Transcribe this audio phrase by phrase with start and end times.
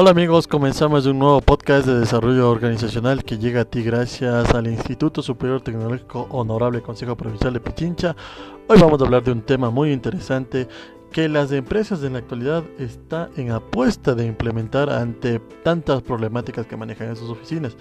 [0.00, 4.68] Hola amigos, comenzamos un nuevo podcast de desarrollo organizacional que llega a ti gracias al
[4.68, 8.14] Instituto Superior Tecnológico Honorable Consejo Provincial de Pichincha.
[8.68, 10.68] Hoy vamos a hablar de un tema muy interesante
[11.10, 16.76] que las empresas en la actualidad están en apuesta de implementar ante tantas problemáticas que
[16.76, 17.76] manejan en sus oficinas.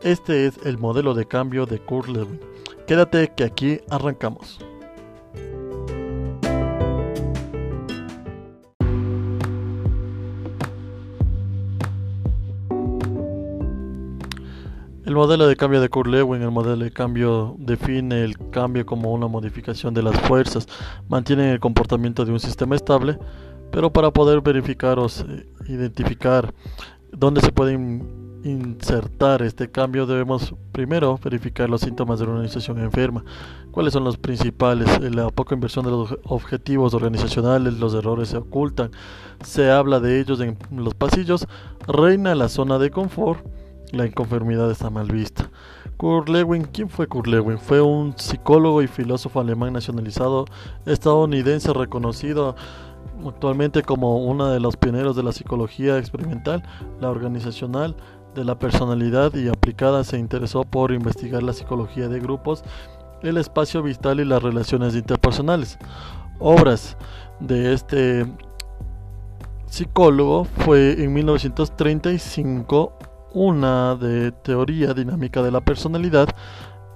[0.00, 2.38] Este es el modelo de cambio de Kurt Lewin.
[2.86, 4.60] Quédate que aquí arrancamos.
[15.08, 19.10] El modelo de cambio de Kurt Lewin, el modelo de cambio define el cambio como
[19.10, 20.68] una modificación de las fuerzas,
[21.08, 23.18] mantiene el comportamiento de un sistema estable,
[23.70, 25.06] pero para poder verificar o
[25.66, 26.52] identificar
[27.10, 27.72] dónde se puede
[28.44, 33.24] insertar este cambio debemos primero verificar los síntomas de una organización enferma,
[33.70, 38.36] cuáles son los principales, eh, la poca inversión de los objetivos organizacionales, los errores se
[38.36, 38.90] ocultan,
[39.42, 41.46] se habla de ellos en los pasillos,
[41.86, 43.40] reina la zona de confort,
[43.92, 45.50] la inconformidad está mal vista.
[45.96, 46.28] Kurt
[46.72, 47.58] ¿quién fue Kurt Lewin?
[47.58, 50.44] Fue un psicólogo y filósofo alemán nacionalizado
[50.86, 52.54] estadounidense reconocido
[53.26, 56.62] actualmente como uno de los pioneros de la psicología experimental,
[57.00, 57.96] la organizacional,
[58.34, 62.62] de la personalidad y aplicada se interesó por investigar la psicología de grupos,
[63.22, 65.78] el espacio vital y las relaciones interpersonales.
[66.38, 66.96] Obras
[67.40, 68.26] de este
[69.66, 72.92] psicólogo fue en 1935
[73.32, 76.28] una de teoría dinámica de la personalidad,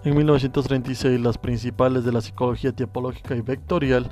[0.05, 4.11] en 1936 las principales de la psicología tipológica y vectorial,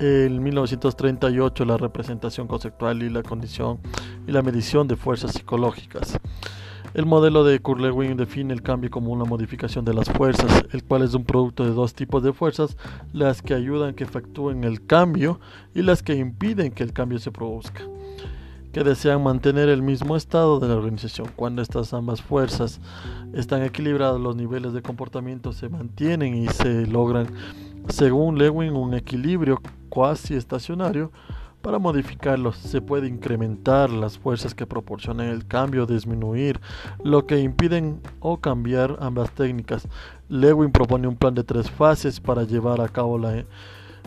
[0.00, 3.78] en 1938 la representación conceptual y la condición
[4.26, 6.18] y la medición de fuerzas psicológicas.
[6.94, 11.02] El modelo de Kurt-Lewin define el cambio como una modificación de las fuerzas, el cual
[11.02, 12.76] es un producto de dos tipos de fuerzas,
[13.14, 15.40] las que ayudan que efectúen el cambio
[15.74, 17.82] y las que impiden que el cambio se produzca
[18.72, 21.28] que desean mantener el mismo estado de la organización.
[21.36, 22.80] Cuando estas ambas fuerzas
[23.34, 27.26] están equilibradas, los niveles de comportamiento se mantienen y se logran,
[27.88, 31.12] según Lewin, un equilibrio cuasi estacionario.
[31.60, 36.60] Para modificarlos se puede incrementar las fuerzas que proporcionan el cambio, disminuir
[37.04, 39.86] lo que impiden o cambiar ambas técnicas.
[40.28, 43.20] Lewin propone un plan de tres fases para llevar a cabo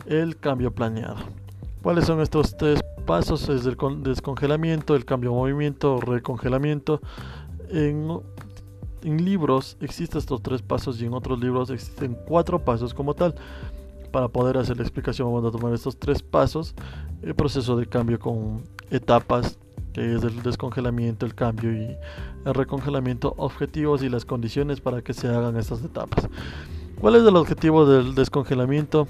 [0.06, 1.45] el cambio planeado.
[1.86, 3.48] ¿Cuáles son estos tres pasos?
[3.48, 7.00] Es el descongelamiento, el cambio de movimiento, recongelamiento.
[7.70, 8.10] En,
[9.04, 13.36] en libros existen estos tres pasos y en otros libros existen cuatro pasos como tal.
[14.12, 16.74] Para poder hacer la explicación vamos a tomar estos tres pasos.
[17.22, 19.60] El proceso de cambio con etapas,
[19.94, 21.96] que es el descongelamiento, el cambio y
[22.46, 26.28] el recongelamiento, objetivos y las condiciones para que se hagan estas etapas.
[27.00, 29.08] ¿Cuál es el objetivo del descongelamiento?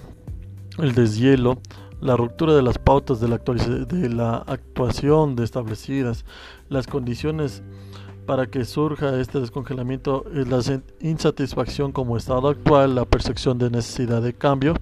[0.77, 1.57] El deshielo
[2.05, 6.23] la ruptura de las pautas de la, de la actuación establecidas,
[6.69, 7.63] las condiciones
[8.27, 10.59] para que surja este descongelamiento es la
[11.01, 14.75] insatisfacción como estado actual, la percepción de necesidad de cambio.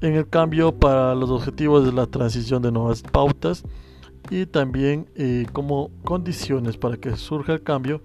[0.00, 3.62] En el cambio para los objetivos de la transición de nuevas pautas
[4.30, 8.00] y también eh, como condiciones para que surja el cambio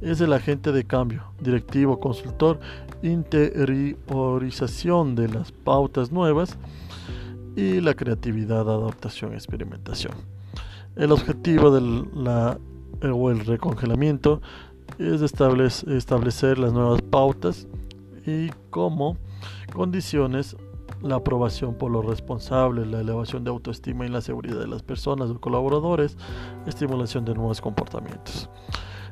[0.00, 2.58] es el agente de cambio, directivo, consultor,
[3.02, 6.56] interiorización de las pautas nuevas
[7.56, 10.12] y la creatividad, adaptación experimentación.
[10.94, 12.58] El objetivo del la,
[13.02, 14.40] o el recongelamiento
[14.98, 17.66] es establecer las nuevas pautas
[18.26, 19.16] y como
[19.72, 20.56] condiciones
[21.02, 25.30] la aprobación por los responsables, la elevación de autoestima y la seguridad de las personas
[25.30, 26.16] o colaboradores,
[26.66, 28.48] estimulación de nuevos comportamientos.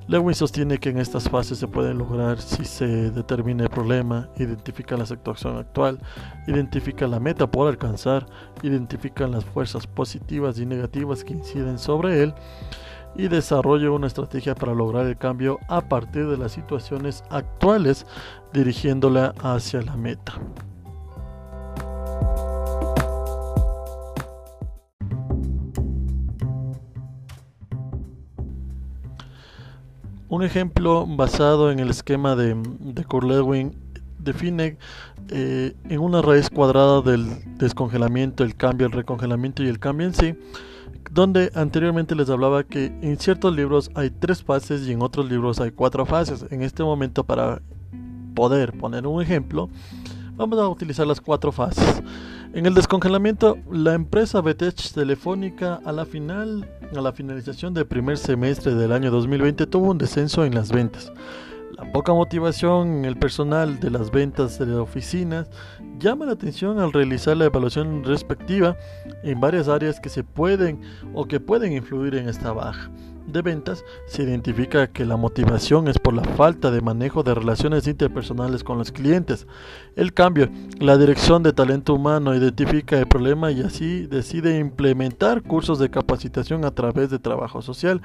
[0.07, 4.99] Lewin sostiene que en estas fases se puede lograr si se determina el problema, identifica
[4.99, 5.99] la situación actual,
[6.47, 8.27] identifica la meta por alcanzar,
[8.63, 12.35] identifica las fuerzas positivas y negativas que inciden sobre él
[13.17, 18.07] y desarrolla una estrategia para lograr el cambio a partir de las situaciones actuales
[18.53, 20.35] dirigiéndola hacia la meta.
[30.35, 33.73] Un ejemplo basado en el esquema de, de Lewin
[34.19, 34.79] define
[35.29, 37.25] eh, en una raíz cuadrada del
[37.57, 40.35] descongelamiento, el cambio, el recongelamiento y el cambio en sí,
[41.13, 45.61] donde anteriormente les hablaba que en ciertos libros hay tres fases y en otros libros
[45.61, 46.45] hay cuatro fases.
[46.51, 47.63] En este momento, para
[48.35, 49.71] poder poner un ejemplo,
[50.35, 52.03] vamos a utilizar las cuatro fases.
[52.55, 58.17] En el descongelamiento, la empresa BTech Telefónica a la final, a la finalización del primer
[58.17, 61.13] semestre del año 2020 tuvo un descenso en las ventas.
[61.77, 65.51] La poca motivación en el personal de las ventas de las oficinas
[65.99, 68.77] llama la atención al realizar la evaluación respectiva
[69.25, 70.81] en varias áreas que se pueden
[71.15, 72.93] o que pueden influir en esta baja
[73.27, 77.89] de ventas, se identifica que la motivación es por la falta de manejo de relaciones
[77.89, 79.47] interpersonales con los clientes.
[79.97, 85.79] El cambio, la dirección de talento humano identifica el problema y así decide implementar cursos
[85.79, 88.03] de capacitación a través de trabajo social,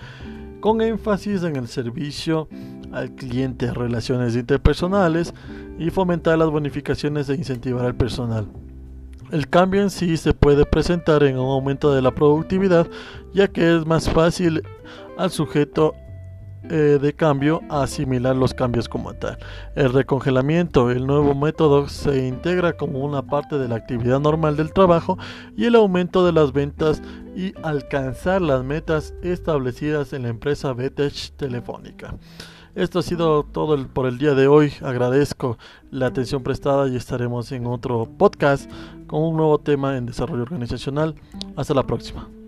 [0.61, 2.47] con énfasis en el servicio
[2.93, 5.33] al cliente, relaciones interpersonales
[5.77, 8.47] y fomentar las bonificaciones e incentivar al personal.
[9.31, 12.87] El cambio en sí se puede presentar en un aumento de la productividad,
[13.33, 14.63] ya que es más fácil
[15.17, 15.93] al sujeto
[16.63, 19.37] eh, de cambio asimilar los cambios como tal.
[19.75, 24.73] El recongelamiento, el nuevo método, se integra como una parte de la actividad normal del
[24.73, 25.17] trabajo
[25.55, 27.01] y el aumento de las ventas
[27.33, 32.15] y alcanzar las metas establecidas en la empresa BTech Telefónica.
[32.75, 34.73] Esto ha sido todo por el día de hoy.
[34.81, 35.57] Agradezco
[35.91, 38.69] la atención prestada y estaremos en otro podcast
[39.07, 41.15] con un nuevo tema en desarrollo organizacional.
[41.55, 42.38] Hasta la próxima.